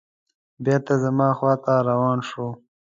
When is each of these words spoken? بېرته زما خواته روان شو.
بېرته 0.65 0.93
زما 1.03 1.29
خواته 1.37 1.73
روان 1.89 2.19
شو. 2.29 2.47